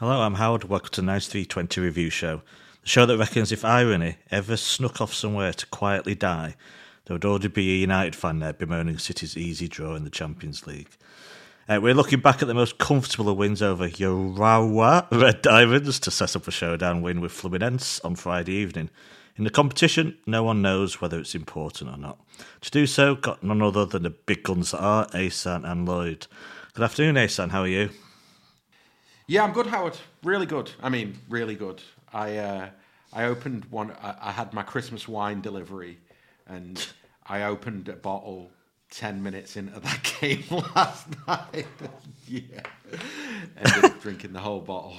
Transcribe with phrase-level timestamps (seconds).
[0.00, 0.62] Hello, I'm Howard.
[0.62, 2.42] Welcome to the 9320 Review Show.
[2.82, 6.54] The show that reckons if irony ever snuck off somewhere to quietly die,
[7.04, 10.68] there would already be a United fan there bemoaning City's easy draw in the Champions
[10.68, 10.90] League.
[11.68, 16.12] Uh, we're looking back at the most comfortable of wins over Urawa Red Diamonds to
[16.12, 18.90] set up a showdown win with Fluminense on Friday evening.
[19.34, 22.20] In the competition, no one knows whether it's important or not.
[22.60, 26.28] To do so, got none other than the big guns that are Ahsan and Lloyd.
[26.74, 27.50] Good afternoon, Ahsan.
[27.50, 27.90] How are you?
[29.30, 29.94] Yeah, I'm good, Howard.
[30.24, 30.70] Really good.
[30.82, 31.82] I mean, really good.
[32.14, 32.70] I uh,
[33.12, 33.92] I opened one.
[34.02, 35.98] I, I had my Christmas wine delivery,
[36.46, 36.84] and
[37.26, 38.50] I opened a bottle
[38.90, 40.44] ten minutes into that game
[40.74, 41.66] last night.
[42.26, 42.62] yeah,
[43.58, 44.96] ended up drinking the whole bottle.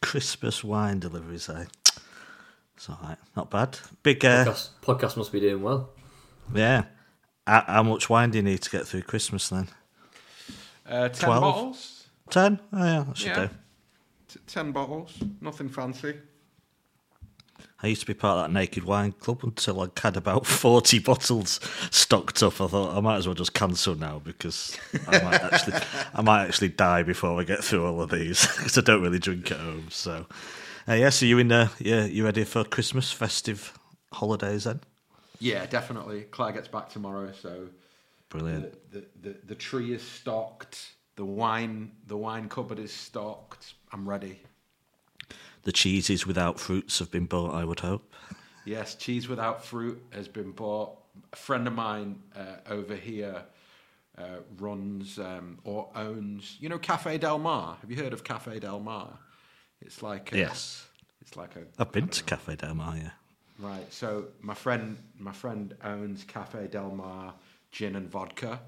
[0.00, 1.64] Christmas wine deliveries, eh?
[2.76, 3.18] It's all right.
[3.36, 3.78] Not bad.
[4.04, 5.90] Big, uh, Podcast, podcast must be doing well.
[6.54, 6.84] yeah.
[7.48, 9.66] How, how much wine do you need to get through Christmas then?
[10.86, 11.40] Uh, ten 12?
[11.40, 12.01] bottles.
[12.32, 12.58] Ten?
[12.72, 13.46] Oh, yeah, that should Yeah.
[13.46, 13.50] do.
[14.28, 15.18] T- ten bottles.
[15.42, 16.14] Nothing fancy.
[17.82, 21.00] I used to be part of that naked wine club until I had about 40
[21.00, 22.58] bottles stocked up.
[22.60, 25.76] I thought I might as well just cancel now because I might actually,
[26.14, 29.18] I might actually die before I get through all of these because I don't really
[29.18, 29.88] drink at home.
[29.90, 30.26] So,
[30.88, 31.68] uh, yeah, so you in there?
[31.80, 33.76] Yeah, you ready for Christmas festive
[34.10, 34.80] holidays then?
[35.38, 36.22] Yeah, definitely.
[36.30, 37.66] Claire gets back tomorrow, so
[38.30, 38.90] Brilliant.
[38.90, 40.92] the, the, the, the tree is stocked.
[41.22, 43.74] The wine the wine cupboard is stocked.
[43.92, 44.40] I'm ready.
[45.62, 48.12] The cheeses without fruits have been bought, I would hope.
[48.64, 50.98] Yes, cheese without fruit has been bought.
[51.32, 53.44] A friend of mine uh, over here
[54.18, 57.76] uh, runs um, or owns, you know, Cafe Del Mar.
[57.82, 59.16] Have you heard of Cafe Del Mar?
[59.80, 60.88] It's like a, Yes.
[61.20, 61.60] it's like a.
[61.78, 63.10] I've been to Cafe Del Mar, yeah.
[63.60, 63.92] Right.
[63.92, 67.34] So my friend, my friend owns Cafe Del Mar
[67.70, 68.58] gin and vodka.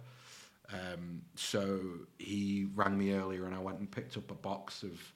[0.72, 1.80] Um, so
[2.18, 5.12] he rang me earlier, and I went and picked up a box of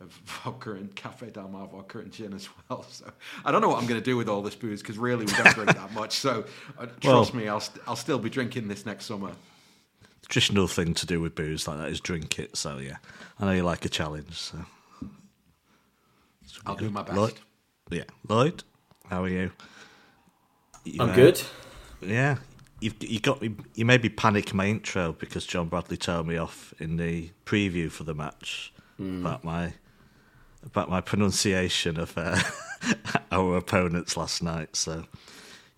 [0.00, 2.84] of vodka and Cafe Del Mar vodka and gin as well.
[2.90, 3.10] So
[3.44, 5.32] I don't know what I'm going to do with all this booze because really we
[5.32, 6.16] don't drink that much.
[6.18, 6.44] So
[6.78, 9.32] uh, trust Well- me, I'll st- I'll still be drinking this next summer.
[10.28, 12.56] Traditional thing to do with booze like that is drink it.
[12.56, 12.96] So, yeah.
[13.38, 14.58] I know you like a challenge, so.
[16.66, 17.16] I'll do my best.
[17.16, 17.34] Lloyd?
[17.90, 18.04] Yeah.
[18.26, 18.62] Lloyd,
[19.10, 19.52] how are you?
[20.84, 21.42] You, I'm uh, good.
[22.00, 22.36] Yeah,
[22.80, 23.54] you've you got me.
[23.74, 27.90] You made me panic my intro because John Bradley told me off in the preview
[27.90, 29.72] for the match about my
[30.64, 32.38] about my pronunciation of uh,
[33.32, 34.76] our opponents last night.
[34.76, 35.04] So,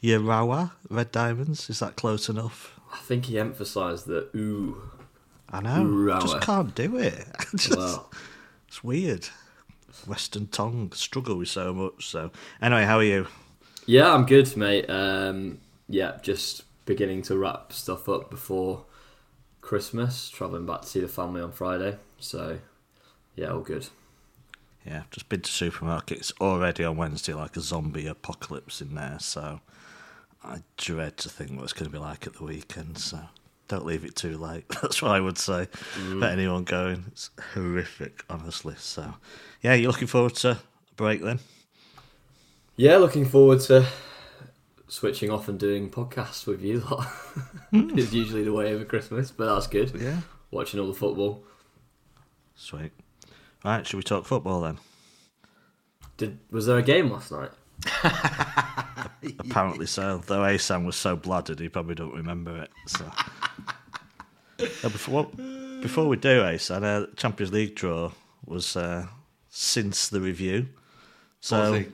[0.02, 2.78] Urawa Red Diamonds is that close enough?
[2.92, 4.80] I think he emphasised the ooh.
[5.50, 6.20] I know, Urawa.
[6.22, 7.24] just can't do it.
[7.56, 8.10] Just- Well,
[8.68, 9.28] It's weird.
[10.06, 12.06] Western tongue struggle with so much.
[12.08, 12.30] So,
[12.60, 13.26] anyway, how are you?
[13.86, 14.90] yeah, I'm good, mate.
[14.90, 15.58] Um,
[15.88, 18.84] yeah, just beginning to wrap stuff up before
[19.60, 20.30] Christmas.
[20.30, 21.98] Travelling back to see the family on Friday.
[22.18, 22.58] So,
[23.34, 23.88] yeah, all good.
[24.86, 29.18] Yeah, just been to supermarkets already on Wednesday, like a zombie apocalypse in there.
[29.20, 29.60] So
[30.44, 32.98] I dread to think what it's going to be like at the weekend.
[32.98, 33.18] So
[33.66, 34.68] don't leave it too late.
[34.82, 36.20] That's what I would say mm.
[36.20, 37.06] for anyone going.
[37.08, 38.76] It's horrific, honestly.
[38.78, 39.14] So
[39.60, 40.58] yeah, you're looking forward to a
[40.94, 41.40] break then?
[42.76, 43.86] Yeah, looking forward to
[44.88, 47.06] switching off and doing podcasts with you lot.
[47.72, 49.92] is usually the way over Christmas, but that's good.
[50.00, 50.20] Yeah,
[50.50, 51.44] Watching all the football.
[52.54, 52.92] sweet.
[53.64, 54.78] Right, should we talk football then?
[56.16, 57.50] Did was there a game last night?
[59.40, 60.22] Apparently so.
[60.26, 62.70] Though Ahsan was so blooded, he probably don't remember it.
[62.86, 63.10] So
[64.82, 65.24] before
[65.82, 68.12] before we do Ahsan, uh, Champions League draw
[68.46, 69.06] was uh,
[69.48, 70.68] since the review.
[71.40, 71.84] So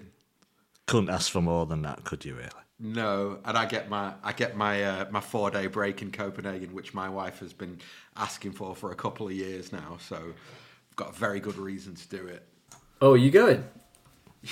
[0.86, 2.34] couldn't ask for more than that, could you?
[2.34, 2.48] Really?
[2.84, 6.74] No, and I get my I get my uh, my four day break in Copenhagen,
[6.74, 7.78] which my wife has been
[8.16, 9.98] asking for for a couple of years now.
[10.00, 12.44] So I've got a very good reason to do it.
[13.00, 13.64] Oh, are you going?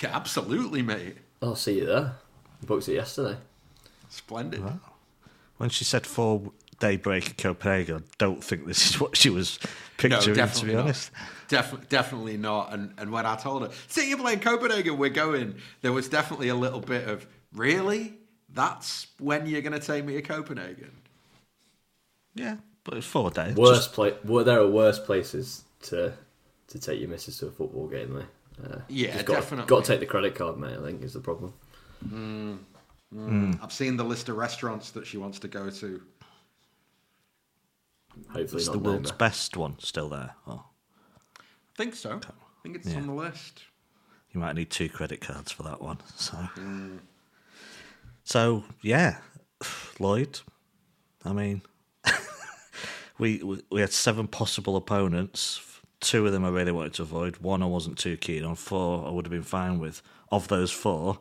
[0.00, 1.16] Yeah, absolutely, mate.
[1.42, 2.14] I'll see you there.
[2.62, 3.36] I Booked it yesterday.
[4.08, 4.62] Splendid.
[5.56, 9.30] When she said four day break in Copenhagen, I don't think this is what she
[9.30, 9.58] was
[9.98, 10.36] picturing.
[10.36, 10.84] to be not.
[10.84, 11.10] honest,
[11.48, 12.72] Def- definitely not.
[12.72, 16.48] And and when I told her, "See you playing Copenhagen, we're going," there was definitely
[16.48, 18.19] a little bit of, "Really?
[18.52, 20.92] That's when you're going to take me to Copenhagen?"
[22.34, 23.54] yeah, but it's four days.
[23.56, 24.14] Worst Just- place.
[24.24, 26.12] Well, there are worse places to
[26.68, 28.64] to take your missus to a football game, though.
[28.64, 29.68] Uh, Yeah, just gotta, definitely.
[29.68, 30.76] Got to take the credit card, mate.
[30.78, 31.52] I think is the problem.
[32.06, 32.58] Mm,
[33.14, 33.28] mm.
[33.54, 33.58] Mm.
[33.62, 36.00] I've seen the list of restaurants that she wants to go to.
[38.30, 38.72] Hopefully is not.
[38.74, 39.18] the world's Noma.
[39.18, 40.34] best one still there?
[40.46, 40.64] Oh,
[41.38, 41.42] I
[41.76, 42.20] think so.
[42.24, 42.98] I think it's Yeah.
[42.98, 43.62] on the list.
[44.32, 45.98] you might need two credit cards for that one.
[46.16, 46.36] So,
[48.30, 49.18] so yeah,
[49.98, 50.40] Lloyd.
[51.24, 51.62] I mean,
[53.18, 55.60] we we had seven possible opponents
[56.00, 57.36] two of them I really wanted to avoid.
[57.38, 58.54] One I wasn't too keen on.
[58.56, 60.02] Four I would have been fine with.
[60.32, 61.18] Of those four,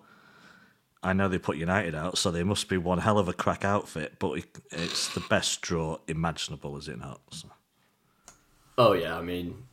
[1.03, 3.65] I know they put United out, so they must be one hell of a crack
[3.65, 4.17] outfit.
[4.19, 7.21] But it's the best draw imaginable, is it not?
[7.31, 7.50] So,
[8.77, 9.63] Oh yeah, I mean,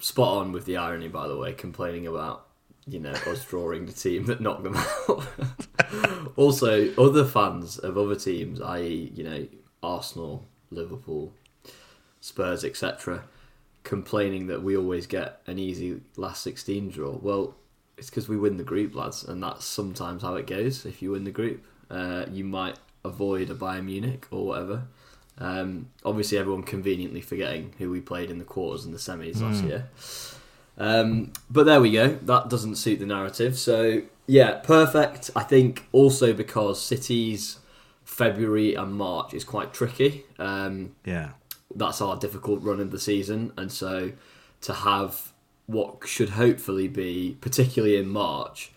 [0.00, 1.08] spot on with the irony.
[1.08, 2.45] By the way, complaining about
[2.86, 5.26] you know us drawing the team that knocked them out.
[6.36, 9.46] also, other fans of other teams, i.e., you know
[9.82, 11.32] Arsenal, Liverpool,
[12.20, 13.24] Spurs, etc.,
[13.82, 17.18] complaining that we always get an easy last sixteen draw.
[17.20, 17.54] Well,
[17.96, 20.86] it's because we win the group, lads, and that's sometimes how it goes.
[20.86, 24.82] If you win the group, uh, you might avoid a Bayern Munich or whatever.
[25.38, 29.64] Um, obviously, everyone conveniently forgetting who we played in the quarters and the semis last
[29.64, 29.88] year.
[30.78, 32.08] Um, but there we go.
[32.08, 33.58] That doesn't suit the narrative.
[33.58, 35.30] So yeah, perfect.
[35.36, 37.58] I think also because City's
[38.04, 40.24] February and March is quite tricky.
[40.38, 41.30] Um, yeah.
[41.74, 44.12] that's our difficult run of the season, and so
[44.62, 45.32] to have
[45.66, 48.72] what should hopefully be, particularly in March,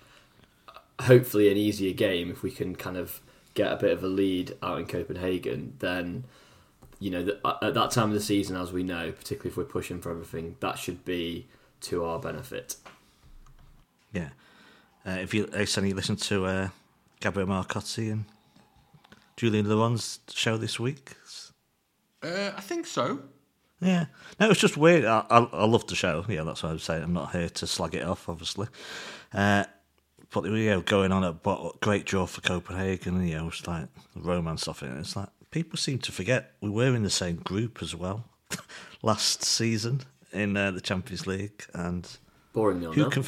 [1.02, 3.22] hopefully an easier game if we can kind of
[3.54, 6.26] get a bit of a lead out in Copenhagen, then
[7.00, 7.28] you know
[7.62, 10.56] at that time of the season, as we know, particularly if we're pushing for everything,
[10.60, 11.48] that should be
[11.82, 12.76] to our benefit.
[14.14, 14.30] Yeah.
[15.06, 16.70] Uh, if you, Ace, you listened to uh,
[17.20, 18.26] Gabriel Marcotti and
[19.38, 21.16] Julien Laurens's show this week?
[22.22, 23.20] Uh, I think so.
[23.80, 24.06] Yeah.
[24.40, 25.06] No, it's just weird.
[25.06, 26.26] I, I, I love the show.
[26.28, 27.04] Yeah, that's what I'm saying.
[27.04, 28.68] I'm not here to slag it off, obviously.
[29.34, 29.64] Uh,
[30.32, 34.68] but you know, going on a great draw for Copenhagen, you know, it's like romance
[34.68, 34.92] of it.
[35.00, 38.26] It's like people seem to forget we were in the same group as well
[39.02, 42.08] last season in uh, the Champions League, and
[42.54, 43.24] Boring nil who can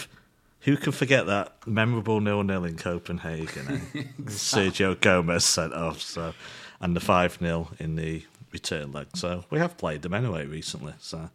[0.62, 3.82] who can forget that memorable nil nil in Copenhagen?
[3.94, 4.04] Eh?
[4.26, 6.34] Sergio Gomez sent off, so
[6.80, 9.08] and the five 0 in the return leg.
[9.16, 10.94] So we have played them anyway recently.
[11.00, 11.30] So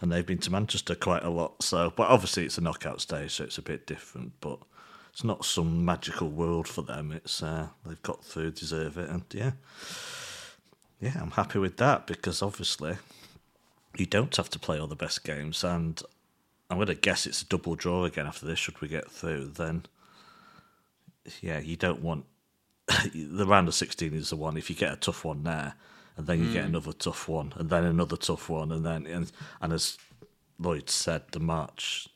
[0.00, 1.62] and they've been to Manchester quite a lot.
[1.62, 4.32] So, but obviously it's a knockout stage, so it's a bit different.
[4.40, 4.58] But
[5.10, 7.10] it's not some magical world for them.
[7.12, 9.52] It's uh, they've got through, deserve it, and yeah,
[11.00, 12.96] yeah, I'm happy with that because obviously
[13.96, 16.00] you don't have to play all the best games, and
[16.70, 18.58] I'm going to guess it's a double draw again after this.
[18.58, 19.84] Should we get through, then
[21.40, 22.24] yeah, you don't want
[23.14, 24.56] the round of 16 is the one.
[24.56, 25.74] If you get a tough one there,
[26.16, 26.70] and then you get hmm.
[26.70, 29.98] another tough one, and then another tough one, and then and, and as
[30.58, 32.08] Lloyd said, the March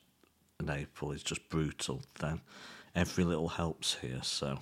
[0.59, 2.03] and April is just brutal.
[2.21, 2.41] Then
[2.95, 4.21] every little helps here.
[4.23, 4.59] So,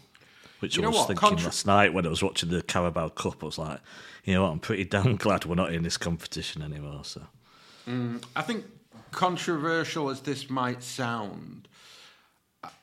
[0.61, 1.06] which You I was what?
[1.08, 3.43] thinking Contra- last night when I was watching the Carabao Cup.
[3.43, 3.81] I was like,
[4.25, 4.50] you know what?
[4.53, 7.05] I'm pretty damn glad we're not in this competition anymore.
[7.05, 7.23] So.
[8.35, 8.64] I think
[9.12, 11.69] controversial as this might sound,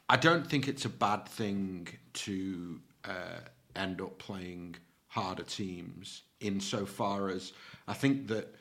[0.09, 3.39] I- don't think it's a bad thing to uh,
[3.75, 4.75] end up playing
[5.07, 7.53] harder teams insofar as
[7.87, 8.53] I think that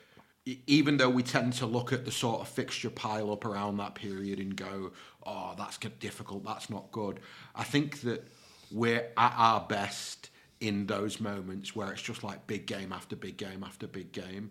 [0.67, 3.95] even though we tend to look at the sort of fixture pile up around that
[3.95, 4.91] period and go,
[5.25, 7.19] oh, that's difficult, that's not good,
[7.55, 8.27] I think that
[8.73, 10.29] we're at our best
[10.59, 14.49] in those moments where it's just like big game after big game after big game.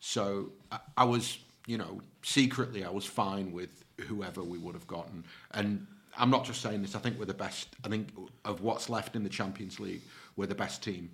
[0.00, 4.86] So I, I was, you know, secretly I was fine with whoever we would have
[4.86, 5.24] gotten.
[5.52, 5.86] And
[6.16, 6.94] I'm not just saying this.
[6.94, 7.68] I think we're the best.
[7.84, 8.08] I think
[8.44, 10.02] of what's left in the Champions League,
[10.36, 11.10] we're the best team.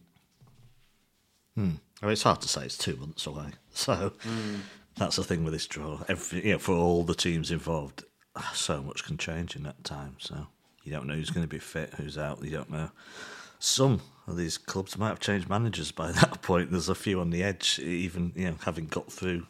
[1.54, 1.72] Hmm.
[2.02, 2.64] I mean, it's hard to say.
[2.64, 4.12] It's two months away, so
[4.96, 6.00] that's the thing with this draw.
[6.08, 8.04] Every, you know, for all the teams involved,
[8.37, 10.16] ah, so much can change in that time.
[10.18, 10.47] So
[10.88, 12.42] you don't know who's going to be fit, who's out.
[12.42, 12.90] You don't know.
[13.59, 16.71] Some of these clubs might have changed managers by that point.
[16.71, 19.47] There's a few on the edge, even you know, having got through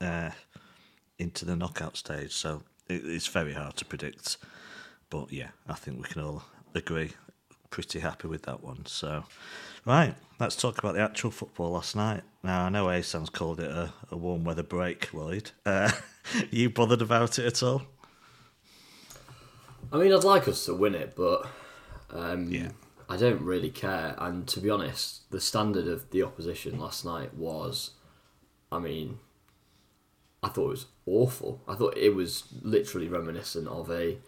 [0.00, 0.30] uh,
[1.18, 2.32] into the knockout stage.
[2.32, 4.36] So it, it's very hard to predict.
[5.10, 6.44] But yeah, I think we can all
[6.76, 7.10] agree.
[7.70, 8.86] Pretty happy with that one.
[8.86, 9.24] So,
[9.84, 12.22] right, let's talk about the actual football last night.
[12.44, 15.50] Now, I know Ahsan's called it a, a warm weather break, Lloyd.
[15.64, 15.90] Uh,
[16.52, 17.82] you bothered about it at all?
[19.92, 21.46] I mean, I'd like us to win it, but
[22.10, 22.70] um, Yeah.
[23.08, 24.16] I don't really care.
[24.18, 27.90] And to be honest, the standard of the opposition last night was,
[28.72, 29.18] I mean,
[30.42, 31.60] I thought it was awful.
[31.68, 34.18] I thought it was literally reminiscent of a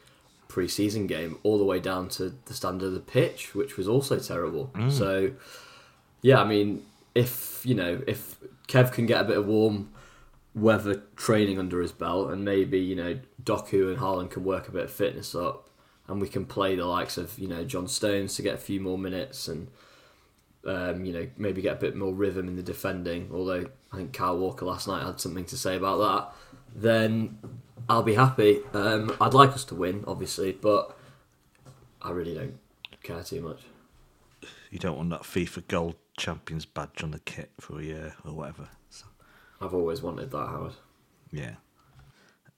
[0.46, 4.18] pre-season game, all the way down to the standard of the pitch, which was also
[4.18, 4.70] terrible.
[4.90, 5.32] So,
[6.22, 8.36] yeah, I mean, if you know, if
[8.68, 9.90] Kev can get a bit of warm
[10.54, 14.72] weather training under his belt, and maybe you know Doku and Haaland can work a
[14.72, 15.70] bit of fitness up,
[16.06, 18.80] and we can play the likes of you know John Stones to get a few
[18.80, 19.68] more minutes, and
[20.64, 23.30] um, you know maybe get a bit more rhythm in the defending.
[23.32, 26.34] Although I think Kyle Walker last night had something to say about that.
[26.74, 27.38] Then
[27.88, 28.60] I'll be happy.
[28.74, 30.96] Um, I'd like us to win, obviously, but
[32.02, 32.58] I really don't
[33.02, 33.62] care too much.
[34.70, 38.34] You don't want that FIFA Gold Champions badge on the kit for a year or
[38.34, 38.68] whatever.
[38.90, 39.06] So,
[39.60, 40.74] I've always wanted that, Howard.
[41.32, 41.54] Yeah.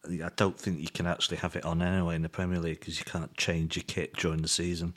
[0.05, 2.99] I don't think you can actually have it on anyway in the Premier League because
[2.99, 4.97] you can't change your kit during the season.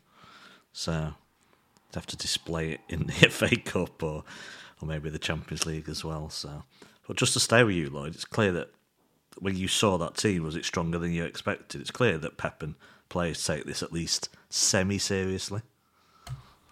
[0.72, 4.24] So you'd have to display it in the FA Cup or,
[4.81, 6.29] or maybe the Champions League as well.
[6.29, 6.63] So,
[7.07, 8.69] but just to stay with you, Lloyd, it's clear that
[9.39, 11.81] when you saw that team, was it stronger than you expected?
[11.81, 12.75] It's clear that Pep and
[13.10, 15.62] players take this at least semi seriously.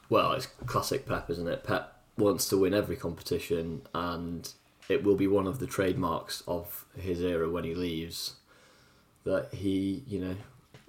[0.09, 1.63] Well, it's classic Pep, isn't it?
[1.63, 4.51] Pep wants to win every competition, and
[4.91, 8.35] it will be one of the trademarks of his era when he leaves
[9.23, 10.35] that he, you know,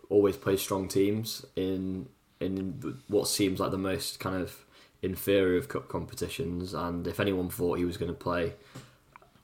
[0.08, 2.08] always plays strong teams in
[2.40, 4.64] in what seems like the most kind of
[5.00, 6.74] inferior of cup competitions.
[6.74, 8.54] And if anyone thought he was going to play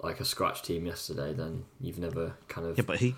[0.02, 2.84] like a scratch team yesterday, then you've never kind of yeah.
[2.84, 3.14] But he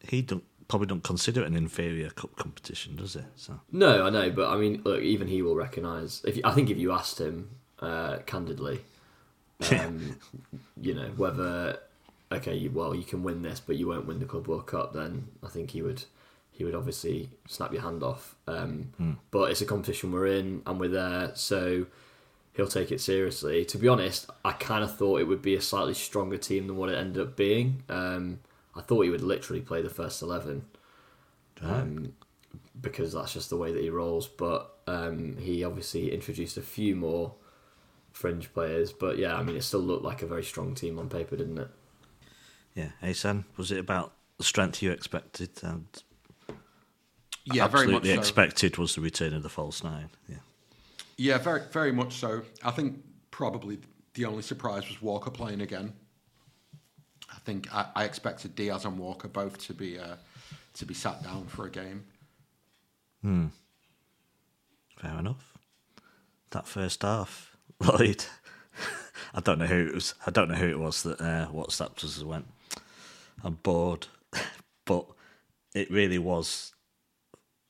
[0.00, 3.24] he don't probably don't consider it an inferior cup competition, does it?
[3.34, 6.22] So no, I know, but I mean, look, even he will recognise.
[6.24, 8.84] If I think if you asked him uh, candidly,
[9.70, 10.18] um,
[10.80, 11.78] you know whether
[12.34, 15.28] okay, well, you can win this, but you won't win the Club World Cup, then
[15.42, 16.04] I think he would
[16.50, 18.36] he would obviously snap your hand off.
[18.46, 19.16] Um, mm.
[19.30, 21.86] But it's a competition we're in and we're there, so
[22.52, 23.64] he'll take it seriously.
[23.64, 26.76] To be honest, I kind of thought it would be a slightly stronger team than
[26.76, 27.82] what it ended up being.
[27.88, 28.40] Um,
[28.76, 30.64] I thought he would literally play the first eleven,
[31.60, 32.14] um,
[32.80, 34.28] because that's just the way that he rolls.
[34.28, 37.34] But um, he obviously introduced a few more
[38.14, 38.92] fringe players.
[38.92, 41.58] But yeah, I mean, it still looked like a very strong team on paper, didn't
[41.58, 41.68] it?
[42.74, 45.50] Yeah, Ahsan, was it about the strength you expected?
[45.62, 45.86] And
[47.44, 48.18] yeah, absolutely very much so.
[48.20, 50.08] expected was the return of the false nine.
[50.28, 50.36] Yeah,
[51.18, 52.42] yeah, very very much so.
[52.64, 53.78] I think probably
[54.14, 55.92] the only surprise was Walker playing again.
[57.30, 60.16] I think I, I expected Dias and Walker both to be uh,
[60.74, 62.04] to be sat down for a game.
[63.22, 63.46] Hmm.
[64.96, 65.58] Fair enough.
[66.50, 68.24] That first half, Lloyd.
[69.34, 70.14] I don't know who it was.
[70.26, 72.46] I don't know who it was that uh, WhatsApped us and went.
[73.42, 74.06] I'm bored,
[74.84, 75.06] but
[75.74, 76.72] it really was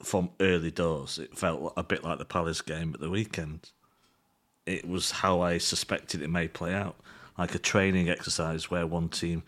[0.03, 1.19] from early doors.
[1.19, 3.71] It felt a bit like the Palace game at the weekend.
[4.67, 6.97] It was how I suspected it may play out,
[7.39, 9.43] like a training exercise where one team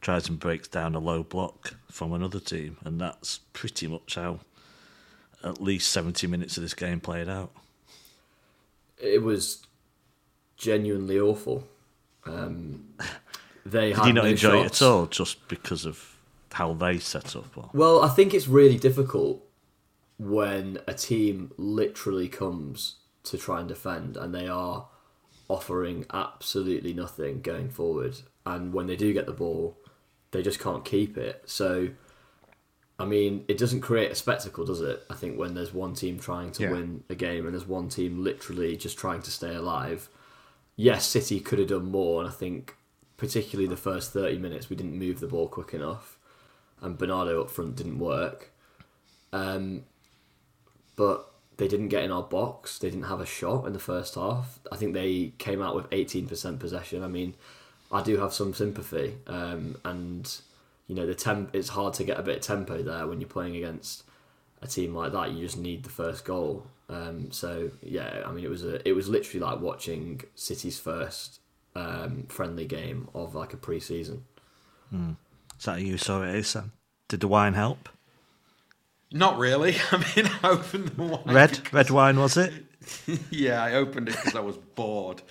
[0.00, 4.40] tries and breaks down a low block from another team, and that's pretty much how
[5.42, 7.52] at least 70 minutes of this game played out.
[8.98, 9.66] It was
[10.62, 11.66] genuinely awful.
[12.24, 12.86] Um,
[13.66, 14.80] they did you not no enjoy shots.
[14.80, 16.16] it at all, just because of
[16.52, 17.56] how they set up?
[17.56, 17.68] Or?
[17.74, 19.44] Well, I think it's really difficult
[20.18, 24.86] when a team literally comes to try and defend and they are
[25.48, 28.16] offering absolutely nothing going forward.
[28.46, 29.76] And when they do get the ball,
[30.30, 31.42] they just can't keep it.
[31.46, 31.88] So,
[33.00, 35.02] I mean, it doesn't create a spectacle, does it?
[35.10, 36.70] I think when there's one team trying to Yeah.
[36.72, 40.08] win a game and there's one team literally just trying to stay alive.
[40.82, 42.74] Yes, City could have done more, and I think
[43.16, 46.18] particularly the first 30 minutes we didn't move the ball quick enough,
[46.80, 48.50] and Bernardo up front didn't work.
[49.32, 49.84] Um,
[50.96, 52.80] but they didn't get in our box.
[52.80, 54.58] They didn't have a shot in the first half.
[54.72, 57.04] I think they came out with 18% possession.
[57.04, 57.34] I mean,
[57.92, 60.36] I do have some sympathy, um, and
[60.88, 61.54] you know the temp.
[61.54, 64.02] It's hard to get a bit of tempo there when you're playing against
[64.60, 65.30] a team like that.
[65.30, 66.66] You just need the first goal.
[66.92, 71.40] Um, so yeah, I mean, it was a, it was literally like watching City's first
[71.74, 74.24] um, friendly game of like a pre-season.
[74.92, 76.70] Is that how you saw it, Ahsan?
[77.08, 77.88] Did the wine help?
[79.10, 79.76] Not really.
[79.90, 81.22] I mean, I opened the wine.
[81.34, 82.52] Red, because- red wine was it?
[83.30, 85.22] yeah, I opened it because I was bored,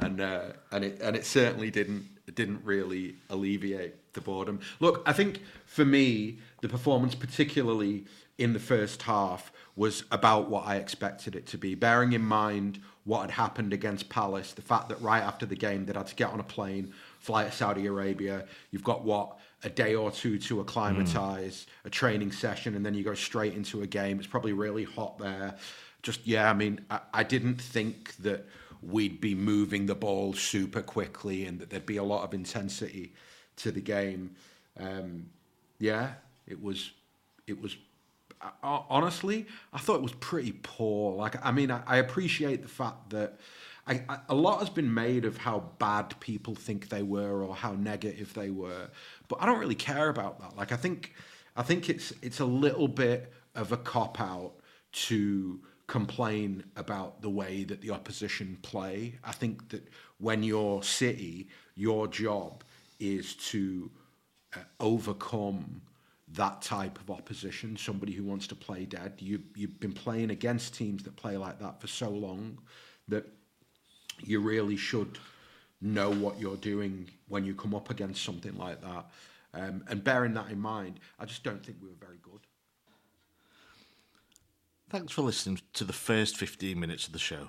[0.00, 4.60] and uh, and it and it certainly didn't didn't really alleviate the boredom.
[4.78, 8.04] Look, I think for me, the performance, particularly
[8.38, 11.74] in the first half, was about what I expected it to be.
[11.74, 15.86] Bearing in mind what had happened against Palace, the fact that right after the game
[15.86, 18.44] they had to get on a plane, fly to Saudi Arabia.
[18.70, 23.02] You've got what a day or two to acclimatise, a training session, and then you
[23.02, 24.18] go straight into a game.
[24.18, 25.54] It's probably really hot there.
[26.02, 28.46] Just yeah, I mean, I, I didn't think that
[28.82, 33.12] we'd be moving the ball super quickly and that there'd be a lot of intensity
[33.56, 34.36] to the game.
[34.78, 35.26] Um,
[35.80, 36.12] yeah,
[36.46, 36.92] it was,
[37.46, 37.76] it was.
[38.62, 41.14] Honestly, I thought it was pretty poor.
[41.16, 43.38] Like, I mean, I, I appreciate the fact that
[43.86, 47.54] I, I, a lot has been made of how bad people think they were or
[47.54, 48.90] how negative they were,
[49.28, 50.56] but I don't really care about that.
[50.56, 51.14] Like, I think,
[51.56, 54.52] I think it's it's a little bit of a cop out
[54.92, 59.18] to complain about the way that the opposition play.
[59.24, 62.62] I think that when you're City, your job
[63.00, 63.90] is to
[64.54, 65.80] uh, overcome
[66.32, 69.14] that type of opposition, somebody who wants to play dead.
[69.18, 72.58] You, you've been playing against teams that play like that for so long
[73.08, 73.26] that
[74.20, 75.18] you really should
[75.80, 79.06] know what you're doing when you come up against something like that.
[79.54, 82.40] Um, and bearing that in mind, I just don't think we were very good.
[84.90, 87.48] Thanks for listening to the first 15 minutes of the show.